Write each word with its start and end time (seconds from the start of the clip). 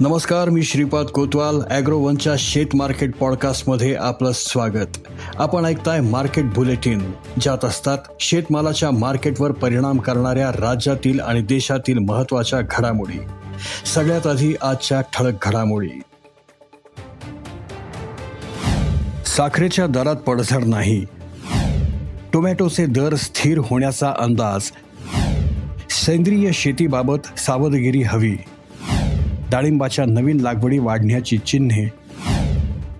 नमस्कार 0.00 0.48
मी 0.48 0.62
श्रीपाद 0.62 1.06
कोतवाल 1.06 1.60
ॲग्रोवनच्या 1.70 2.32
शेत 2.38 2.66
मार्केट 2.74 3.14
पॉडकास्टमध्ये 3.16 3.94
आपलं 3.94 4.32
स्वागत. 4.34 4.98
आपण 5.36 5.64
ऐकताय 5.64 6.00
मार्केट 6.00 6.44
बुलेटिन 6.44 7.12
ज्यात 7.40 7.64
असतात 7.64 7.98
शेतमालाच्या 8.20 8.90
मार्केटवर 8.90 9.52
परिणाम 9.52 9.98
करणाऱ्या 9.98 10.50
राज्यातील 10.52 11.20
आणि 11.20 11.42
देशातील 11.42 11.98
महत्त्वाच्या 11.98 12.60
घडामोडी. 12.60 13.18
सगळ्यात 13.86 14.26
आधी 14.26 14.54
आजच्या 14.62 15.00
ठळक 15.00 15.46
घडामोडी. 15.46 16.00
साखरेच्या 19.26 19.86
दरात 19.86 20.16
पडझड 20.16 20.64
नाही. 20.64 21.04
टोमॅटोचे 22.32 22.86
दर 22.86 23.14
स्थिर 23.14 23.58
होण्याचा 23.58 24.14
अंदाज. 24.18 24.70
सेंद्रिय 25.90 26.50
शेतीबाबत 26.52 27.38
सावधगिरी 27.38 28.02
हवी. 28.02 28.36
डाळिंबाच्या 29.50 30.04
नवीन 30.04 30.40
लागवडी 30.40 30.78
वाढण्याची 30.78 31.38
चिन्हे 31.38 31.88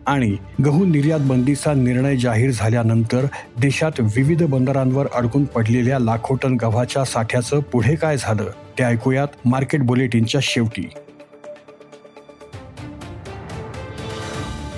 आणि 0.07 0.37
गहू 0.65 0.85
निर्यात 0.85 1.21
बंदीचा 1.21 1.75
निर्णय 1.75 2.17
जाहीर 2.17 2.51
झाल्यानंतर 2.51 3.27
देशात 3.61 4.01
विविध 4.01 4.43
बंदरांवर 4.43 5.07
अडकून 5.15 5.45
पडलेल्या 5.45 5.99
लाखो 5.99 6.35
टन 6.35 6.57
गव्हाच्या 6.63 7.05
साठ्याचं 7.05 7.61
पुढे 7.61 7.95
काय 7.95 8.17
झालं 8.17 8.51
ते 8.79 8.85
ऐकूयात 8.85 9.29
मार्केट 9.45 9.83
बुलेटिनच्या 9.83 10.41
शेवटी. 10.43 10.89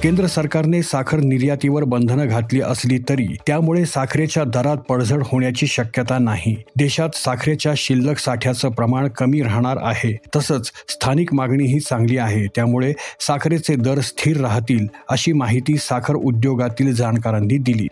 केंद्र 0.03 0.27
सरकारने 0.27 0.83
साखर 0.83 1.19
निर्यातीवर 1.19 1.85
बंधनं 1.85 2.29
घातली 2.29 2.61
असली 2.61 2.99
तरी 3.09 3.27
त्यामुळे 3.47 3.85
साखरेच्या 3.87 4.45
दरात 4.45 4.77
पडझड 4.77 5.23
होण्याची 5.27 5.67
शक्यता 5.67 6.19
नाही. 6.19 6.57
देशात 6.77 7.09
साखरेच्या 7.15 7.73
शिल्लक 7.77 8.19
साठ्याचं 8.19 8.71
प्रमाण 8.71 9.09
कमी 9.09 9.43
राहणार 9.43 9.77
आहे. 9.83 10.17
तसंच 10.37 10.73
स्थानिक 10.89 11.35
मागणीही 11.35 11.81
चांगली 11.81 12.17
आहे. 12.19 12.47
त्यामुळे 12.47 12.93
साखरेचे 13.21 13.75
दर 13.75 14.01
स्थिर 14.01 14.41
राहतील 14.41 14.87
अशी 15.09 15.33
माहिती 15.33 15.77
साखर 15.77 16.15
उद्योगातील 16.15 16.95
जाणकारांनी 16.95 17.59
दिली. 17.59 17.87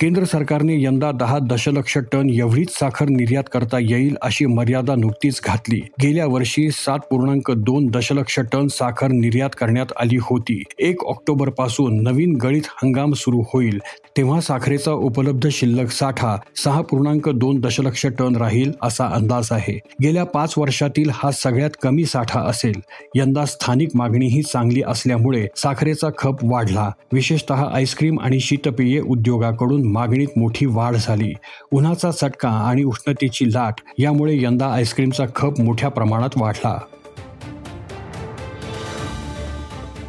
केंद्र 0.00 0.24
सरकारने 0.24 0.74
यंदा 0.82 1.10
दहा 1.12 1.38
दशलक्ष 1.38 1.98
टन 2.12 2.30
एवढीच 2.30 2.70
साखर 2.70 3.08
निर्यात 3.08 3.44
करता 3.52 3.78
येईल 3.78 4.16
अशी 4.22 4.46
मर्यादा 4.46 4.94
नुकतीच 4.94 5.40
घातली. 5.44 5.80
गेल्या 6.02 6.26
वर्षी 6.26 6.70
सात 6.70 6.98
पूर्णांक 6.98 7.50
दोन 7.50 7.86
दशलक्ष 7.86 8.38
टन 8.52 8.66
साखर 8.66 9.08
निर्यात 9.08 9.50
करण्यात 9.58 9.86
आली 10.00 10.16
होती. 10.16 10.62
एक 10.78 11.04
ऑक्टोबरपासून 11.04 12.02
नवीन 12.02 12.36
गळीत 12.36 12.62
हंगाम 12.66 13.12
सुरू 13.12 13.40
होईल. 13.52 13.78
तेव्हा 14.16 14.40
साखरेचा 14.40 14.92
उपलब्ध 14.92 15.48
शिल्लक 15.48 15.90
साठा 15.90 16.36
सहा 16.64 16.80
पूर्णांक 16.80 17.28
दोन 17.28 17.60
दशलक्ष 17.60 18.06
टन 18.18 18.36
राहील 18.36 18.72
असा 18.82 19.06
अंदाज 19.06 19.48
आहे. 19.50 19.78
गेल्या 20.02 20.24
पाच 20.24 20.54
वर्षातील 20.58 21.10
हा 21.12 21.30
सगळ्यात 21.30 21.70
कमी 21.82 22.04
साठा 22.04 22.40
असेल. 22.40 22.80
यंदा 23.14 23.44
स्थानिक 23.44 23.88
मागणीही 23.94 24.42
चांगली 24.42 24.82
असल्यामुळे 24.86 25.46
साखरेचा 25.56 26.08
खप 26.18 26.44
वाढला. 26.44 26.90
विशेषतः 27.12 27.64
आईस्क्रीम 27.74 28.20
आणि 28.20 28.40
शीतपेये 28.40 29.00
उद्योगाकडून 29.00 29.87
मागणीत 29.92 30.28
मोठी 30.36 30.66
वाढ 30.66 30.96
झाली. 30.96 31.32
उन्हाचा 31.70 32.10
चटका 32.10 32.48
आणि 32.48 32.84
उष्णतेची 32.84 33.52
लाट 33.52 33.74
यामुळे 33.98 34.42
यंदा 34.42 34.66
आईस्क्रीमचा 34.66 35.24
खप 35.34 35.60
मोठ्या 35.60 35.88
प्रमाणात 35.88 36.30
वाढला. 36.36 36.78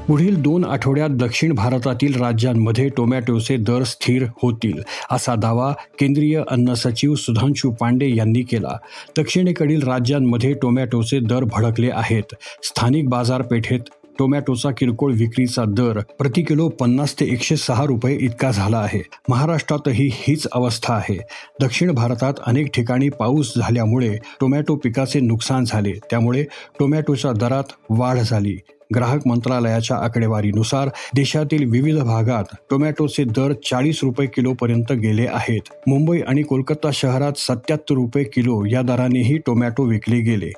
पुढील 0.07 0.41
दोन 0.41 0.65
आठवड्यात 0.65 1.09
दक्षिण 1.09 1.53
भारतातील 1.53 2.15
राज्यांमध्ये 2.21 2.89
टोमॅटोचे 2.89 3.57
दर 3.57 3.83
स्थिर 3.83 4.25
होतील 4.41 4.81
असा 5.11 5.35
दावा 5.35 5.73
केंद्रीय 5.99 6.41
अन्न 6.47 6.73
सचिव 6.73 7.15
सुधांशू 7.15 7.71
पांडे 7.71 8.15
यांनी 8.15 8.41
केला. 8.41 8.77
दक्षिणेकडील 9.17 9.83
राज्यांमध्ये 9.83 10.53
टोमॅटोचे 10.53 11.19
दर 11.19 11.43
भडकले 11.43 11.89
आहेत. 11.93 12.35
स्थानिक 12.63 13.09
बाजारपेठेत 13.09 13.79
टोमॅटोचा 14.19 14.69
किरकोळ 14.71 15.13
विक्रीचा 15.13 15.63
दर 15.67 15.99
प्रति 16.19 16.41
किलो 16.41 16.67
पन्नास 16.69 17.19
ते 17.19 17.25
एकशे 17.25 17.55
सहा 17.57 17.85
रुपये 17.85 18.17
इतका 18.21 18.51
झाला 18.51 18.77
आहे. 18.77 19.01
महाराष्ट्रातही 19.29 20.09
हीच 20.13 20.47
अवस्था 20.51 20.93
आहे. 20.93 21.17
दक्षिण 21.61 21.91
भारतात 21.91 22.33
अनेक 22.45 22.67
ठिकाणी 22.73 23.09
पाऊस 23.09 23.53
झाल्यामुळे 23.57 24.15
टोमॅटो 24.39 24.75
पिकाचे 24.75 25.19
नुकसान 25.19 25.63
झाले. 25.67 25.93
त्यामुळे 26.09 26.43
टोमॅटोच्या 26.79 27.31
दरात 27.31 27.63
वाढ 27.89 28.17
झाली. 28.17 28.57
ग्राहक 28.95 29.27
मंत्रालयाच्या 29.27 29.97
आकडेवारीनुसार 29.97 30.89
देशातील 31.15 31.69
विविध 31.71 31.97
भागात 31.97 32.55
टोमॅटोचे 32.69 33.23
दर 33.23 33.53
चाळीस 33.53 33.99
रुपये 34.03 34.27
किलोपर्यंत 34.27 34.91
गेले 34.91 35.27
आहेत. 35.29 35.61
मुंबई 35.87 36.21
आणि 36.27 36.41
कोलकाता 36.41 36.89
शहरात 36.93 37.37
सत्याहत्तर 37.37 37.95
रुपये 37.95 38.23
किलो 38.23 38.65
या 38.65 38.81
दरानेही 38.81 39.37
टोमॅटो 39.37 39.83
विकले 39.83 40.19
गेले. 40.19 40.51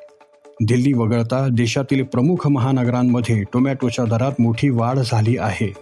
दिल्ली 0.68 0.94
वगळता 0.94 1.48
देशातील 1.52 2.04
प्रमुख 2.04 2.48
महानगरांमध्ये 2.48 3.44
टोमॅटोच्या 3.54 4.06
दरात 4.06 4.32
मोठी 4.40 4.70
वाढ 4.70 5.00
झाली 5.00 5.38
आहे. 5.38 5.74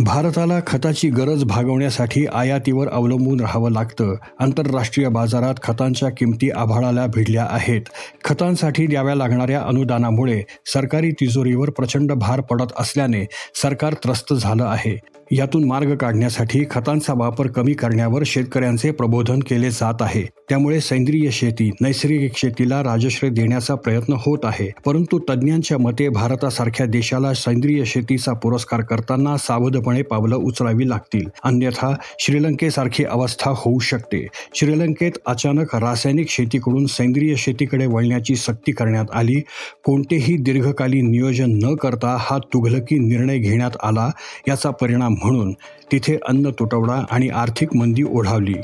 भारताला 0.00 0.60
खताची 0.66 1.08
गरज 1.08 1.44
भागवण्यासाठी 1.44 2.26
आयातीवर 2.26 2.88
अवलंबून 2.88 3.40
राहावं 3.40 3.70
लागतं. 3.70 4.14
आंतरराष्ट्रीय 4.40 5.08
बाजारात 5.08 5.54
खतांच्या 5.62 6.08
किमती 6.08 6.50
आभाळाला 6.50 7.06
भिडल्या 7.06 7.46
आहेत. 7.50 7.80
खतांसाठी 8.24 8.86
द्याव्या 8.86 9.14
लागणाऱ्या 9.14 9.60
अनुदानामुळे 9.60 10.42
सरकारी 10.66 11.10
तिजोरीवर 11.10 11.70
प्रचंड 11.70 12.12
भार 12.12 12.40
पडत 12.40 12.72
असल्याने 12.78 13.26
सरकार 13.62 13.94
त्रस्त 13.94 14.34
झालं 14.34 14.64
आहे. 14.64 14.98
यातून 15.32 15.64
मार्ग 15.64 15.96
काढण्यासाठी 15.96 16.64
खतांचा 16.70 17.12
वापर 17.16 17.46
कमी 17.46 17.72
करण्यावर 17.72 18.22
शेतकऱ्यांचे 18.26 18.90
प्रबोधन 18.90 19.38
केले 19.38 19.70
जात 19.70 20.02
आहे. 20.02 20.37
त्यामुळे 20.48 20.80
सेंद्रिय 20.80 21.30
शेती 21.30 21.70
नैसर्गिक 21.80 22.36
शेतीला 22.36 22.82
राजश्रय 22.82 23.30
देण्याचा 23.30 23.74
प्रयत्न 23.74 24.12
होत 24.12 24.38
आहे. 24.44 24.70
परंतु 24.86 25.18
तज्ज्ञांच्या 25.18 25.78
मते 25.78 26.08
भारतासारख्या 26.08 26.86
देशाला 26.86 27.34
सेंद्रिय 27.34 27.84
शेतीचा 27.84 28.32
पुरस्कार 28.32 28.80
करताना 28.80 29.36
सावधपणे 29.36 30.02
पावलं 30.02 30.36
उचलावी 30.36 30.88
लागतील. 30.88 31.28
अन्यथा 31.44 31.94
श्रीलंकेसारखी 32.18 33.04
अवस्था 33.04 33.50
होऊ 33.56 33.78
शकते. 33.78 34.26
श्रीलंकेत 34.54 35.12
अचानक 35.26 35.76
रासायनिक 35.76 36.30
शेतीकडून 36.30 36.86
सेंद्रिय 36.86 37.34
शेतीकडे 37.36 37.86
वळण्याची 37.86 38.36
सक्ती 38.36 38.72
करण्यात 38.72 39.06
आली. 39.12 39.40
कोणतेही 39.84 40.36
दीर्घकालीन 40.36 41.10
नियोजन 41.10 41.58
न 41.62 41.74
करता 41.74 42.16
हा 42.20 42.38
तुघलकी 42.38 42.98
निर्णय 42.98 43.38
घेण्यात 43.38 43.76
आला 43.82 44.10
याचा 44.48 44.70
परिणाम 44.70 45.14
म्हणून 45.22 45.52
तिथे 45.92 46.16
अन्न 46.28 46.50
तुटवडा 46.50 47.04
आणि 47.10 47.28
आर्थिक 47.28 47.76
मंदी 47.76 48.02
ओढावली. 48.02 48.54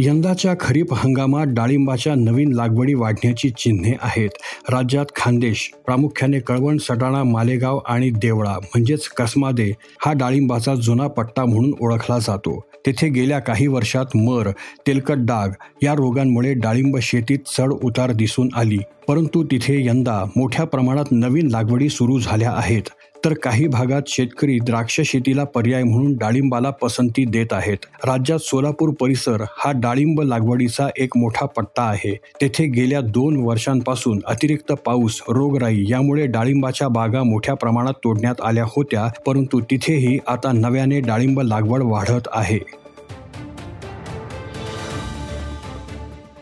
यंदाच्या 0.00 0.54
खरीप 0.60 0.92
हंगामात 0.94 1.46
डाळिंबाच्या 1.46 2.14
नवीन 2.14 2.52
लागवडी 2.52 2.94
वाढण्याची 2.94 3.50
चिन्हे 3.50 3.94
आहेत. 4.02 4.28
राज्यात 4.70 5.06
खानदेश 5.16 5.70
प्रामुख्याने 5.86 6.40
कळवण 6.40 6.76
सटाणा 6.78 7.24
मालेगाव 7.24 7.80
आणि 7.86 8.10
देवळा 8.10 8.52
म्हणजेच 8.52 9.08
कसमादे 9.08 9.72
हा 10.04 10.12
डाळिंबाचा 10.12 10.74
जुना 10.74 11.06
पट्टा 11.06 11.44
म्हणून 11.44 11.72
ओळखला 11.80 12.18
जातो. 12.18 12.58
तेथे 12.86 13.08
गेल्या 13.08 13.38
काही 13.38 13.66
वर्षात 13.66 14.16
मर 14.16 14.50
तेलकट 14.86 15.16
डाग 15.18 15.50
या 15.82 15.94
रोगांमुळे 15.94 16.54
डाळिंब 16.54 16.98
शेतीत 16.98 17.38
चढ 17.56 17.72
उतार 17.72 18.12
दिसून 18.12 18.48
आली. 18.54 18.78
परंतु 19.08 19.44
तिथे 19.44 19.86
यंदा 19.86 20.24
मोठ्या 20.36 20.64
प्रमाणात 20.66 21.04
नवीन 21.12 21.48
लागवडी 21.50 21.88
सुरू 21.88 22.18
झाल्या 22.18 22.50
आहेत. 22.50 22.82
तर 23.24 23.34
काही 23.34 23.66
भागात 23.66 24.02
शेतकरी 24.08 24.58
द्राक्ष 24.58 25.00
शेतीला 25.00 25.44
पर्याय 25.44 25.82
म्हणून 25.82 26.16
डाळिंबाला 26.16 26.70
पसंती 26.70 27.24
देत 27.24 27.52
आहेत. 27.52 27.86
राज्यात 28.04 28.38
सोलापूर 28.38 28.90
परिसर 29.00 29.42
हा 29.56 29.72
डाळिंब 29.74 30.20
लागवडीचा 30.20 30.88
एक 30.96 31.16
मोठा 31.16 31.46
पट्टा 31.46 31.82
आहे. 31.82 32.14
तेथे 32.40 32.66
गेल्या 32.66 33.00
दोन 33.00 33.36
वर्षांपासून 33.36 34.20
अतिरिक्त 34.26 34.72
पाऊस 34.86 35.20
रोगराई 35.28 35.84
यामुळे 35.88 36.26
डाळिंबाच्या 36.26 36.88
बागा 36.88 37.22
मोठ्या 37.22 37.54
प्रमाणात 37.54 37.94
तोडण्यात 38.04 38.40
आल्या 38.44 38.64
होत्या 38.66 39.06
परंतु 39.26 39.60
तिथेही 39.60 40.18
आता 40.28 40.52
नव्याने 40.52 41.00
डाळिंब 41.00 41.40
लागवड 41.40 41.82
वाढत 41.82 42.28
आहे. 42.32 42.58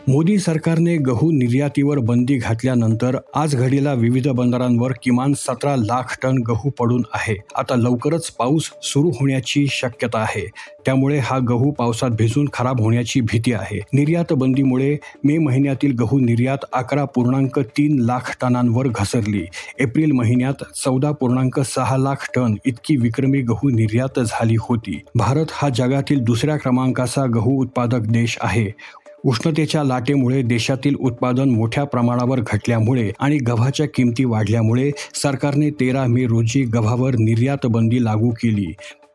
मोदी 0.09 0.37
सरकारने 0.39 0.97
गहू 0.97 1.31
निर्यातीवर 1.31 1.99
बंदी 1.99 2.35
घातल्यानंतर 2.35 3.17
आज 3.35 3.55
घडीला 3.55 3.93
विविध 3.93 4.27
बंदरांवर 4.27 4.91
किमान 5.03 5.33
सतरा 5.33 5.75
लाख 5.75 6.17
टन 6.23 6.37
गहू 6.37 6.69
पडून 6.69 7.03
आहे. 7.13 7.35
आता 7.55 7.75
लवकरच 7.75 8.31
पाऊस 8.31 8.69
सुरू 8.83 9.09
होण्याची 9.09 9.67
शक्यता 9.69 10.19
आहे. 10.19 10.49
त्यामुळे 10.85 11.17
हा 11.17 11.39
गहू 11.39 11.71
पावसात 11.71 12.09
भिजून 12.09 12.49
खराब 12.53 12.81
होण्याची 12.81 13.21
भीती 13.21 13.53
आहे. 13.53 13.81
निर्यात 13.93 14.33
बंदीमुळे 14.33 14.97
मे 15.23 15.37
महिन्यातील 15.37 15.95
गहू 15.95 16.19
निर्यात 16.19 16.65
अकरा 16.73 17.05
पूर्णांक 17.05 17.59
तीन 17.59 17.99
लाख 17.99 18.37
टनांवर 18.41 18.87
घसरली. 18.87 19.45
एप्रिल 19.79 20.11
महिन्यात 20.11 20.63
चौदा 20.83 21.11
पूर्णांक 21.11 21.59
सहा 21.59 21.97
लाख 21.97 22.29
टन 22.35 22.55
इतकी 22.65 22.95
विक्रमी 22.95 23.41
गहू 23.41 23.69
निर्यात 23.69 24.19
झाली 24.19 24.55
होती. 24.59 25.01
भारत 25.15 25.45
हा 25.51 25.69
जगातील 25.69 26.19
दुसऱ्या 26.19 26.57
क्रमांकाचा 26.57 27.25
गहू 27.25 27.61
उत्पादक 27.61 27.99
देश 27.99 28.37
आहे. 28.41 28.71
उष्णतेच्या 29.27 29.83
लाटेमुळे 29.83 30.41
देशातील 30.41 30.95
उत्पादन 30.99 31.49
मोठ्या 31.49 31.83
प्रमाणावर 31.83 32.39
घटल्यामुळे 32.39 33.11
आणि 33.19 33.37
गव्हाच्या 33.37 33.85
किमती 33.87 34.25
वाढल्यामुळे 34.25 34.91
सरकारने 35.13 35.69
तेरा 35.69 36.05
मे 36.07 36.25
रोजी 36.25 36.63
गव्हावर 36.63 37.15
निर्यात 37.19 37.65
बंदी 37.65 38.03
लागू 38.03 38.29
केली. 38.29 38.71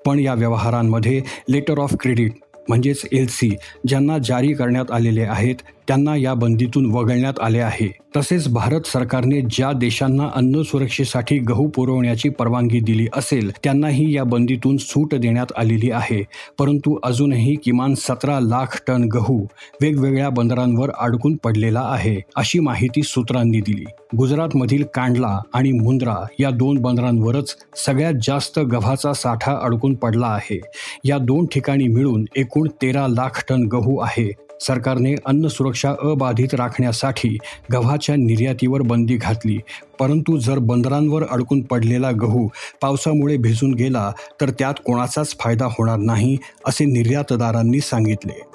पण 0.07 0.19
या 0.19 0.35
व्यवहारांमध्ये 0.35 1.21
लेटर 1.51 1.79
ऑफ 1.79 1.95
क्रेडिट 2.01 2.33
म्हणजेच 2.69 3.03
एल 3.13 3.27
सी 3.27 3.51
ज्यांना 3.89 4.19
जारी 4.19 4.53
करण्यात 4.53 4.91
आलेले 4.91 5.23
आहेत 5.23 5.55
त्यांना 5.89 6.17
या 6.17 6.35
बंदीतून 6.35 6.91
वगळण्यात 6.91 7.41
आले 7.43 7.59
आहे. 7.59 7.91
तसेच 8.17 8.49
भारत 8.49 8.81
सरकारने 8.87 9.41
ज्या 9.41 9.73
देशांना 9.73 10.29
अन्न 10.35 10.63
सुरक्षेसाठी 10.63 11.39
गहू 11.39 11.69
पुरवण्याची 11.69 12.29
परवानगी 12.29 12.81
दिली 12.81 13.07
असेल 13.17 13.51
त्यांनाही 13.65 14.15
या 14.17 14.25
बंदीतून 14.25 14.77
सूट 14.77 15.15
देण्यात 15.15 15.53
आलेली 15.57 15.91
आहे. 15.91 16.23
परंतु 16.59 16.99
अजूनही 17.03 17.55
किमान 17.55 17.95
सतरा 17.95 18.41
लाख 18.41 18.83
टन 18.87 19.05
गहू 19.05 19.47
वेगवेगळ्या 19.81 20.29
बंदरांवर 20.29 20.91
अडकून 20.99 21.37
पडलेला 21.37 21.81
आहे 21.81 22.21
अशी 22.37 22.61
माहिती 22.61 23.03
सूत्रांनी 23.03 23.61
दिली. 23.61 23.85
गुजरातमधील 24.17 24.85
कांडला 24.95 25.39
आणि 25.55 25.73
मुंद्रा 25.73 26.17
या 26.41 26.51
दोन 26.51 26.79
बंदरांवरच 26.79 27.57
सगळ्यात 27.87 28.15
जास्त 28.23 28.59
गव्हाचा 28.59 29.13
साठा 29.13 29.59
अडकून 29.63 29.95
पडला 29.95 30.27
आहे. 30.27 30.61
या 31.05 31.19
दोन 31.19 31.47
ठिकाणी 31.47 31.89
मिळून 31.89 32.25
एकूण 32.37 32.69
तेरा 32.83 33.07
लाख 33.09 33.45
टन 33.49 33.63
गहू 33.63 33.99
आहे. 33.99 34.31
सरकारने 34.67 35.15
अन्न 35.27 35.49
सुरक्षा 35.49 35.91
अबाधित 35.91 36.55
राखण्यासाठी 36.55 37.37
गव्हाच्या 37.73 38.17
निर्यातीवर 38.17 38.83
बंदी 38.83 39.17
घातली. 39.17 39.59
परंतु 40.01 40.39
जर 40.39 40.59
बंदरांवर 40.59 41.25
अडकून 41.31 41.63
पडलेला 41.63 42.11
गहू 42.11 42.49
पावसामुळे 42.83 43.37
भिजून 43.37 43.75
गेला 43.75 44.13
तर 44.41 44.51
त्यात 44.51 44.75
कोणाचाच 44.87 45.37
फायदा 45.41 45.67
होणार 45.67 45.99
नाही 45.99 46.37
असे 46.67 46.85
निर्यातदारांनी 46.85 47.81
सांगितले. 47.81 48.52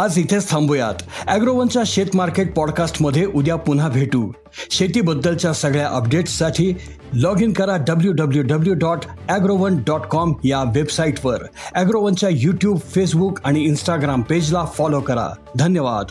आज 0.00 0.18
इथेच 0.18 0.50
थांबूयात. 0.50 0.94
अॅग्रोवनच्या 1.26 1.82
शेत 1.86 2.06
मार्केट 2.14 2.54
पॉडकास्टमध्ये 2.54 3.24
उद्या 3.24 3.56
पुन्हा 3.56 3.88
भेटू. 3.88 4.32
शेतीबद्दलच्या 4.70 5.52
सगळ्या 5.52 5.88
अपडेट्ससाठी 5.88 6.74
लॉग 7.12 7.40
इन 7.40 7.52
करा 7.52 7.76
W 7.76 8.12
W 8.12 8.42
W 8.42 8.74
dot 8.74 8.98
Agrowon 9.28 9.76
dot 9.86 10.00
com 10.00 10.32
या 10.44 10.62
वेबसाईटवर. 10.62 11.42
ॲग्रोवनच्या 11.74 12.28
यूट्यूब 12.32 12.78
फेसबुक 12.94 13.38
आणि 13.44 13.60
इंस्टाग्राम 13.60 14.22
पेजला 14.22 14.64
फॉलो 14.64 15.00
करा. 15.00 15.28
धन्यवाद. 15.56 16.06